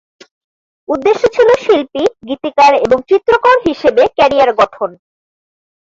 উদ্দেশ্য 0.89 1.23
ছিলো 1.35 1.53
শিল্পী, 1.63 2.03
গীতিকার 2.27 2.71
এবং 2.85 2.97
চিত্রকর 3.09 3.57
হিসেবে 3.67 4.03
ক্যারিয়ার 4.17 4.51
গঠন। 4.59 4.89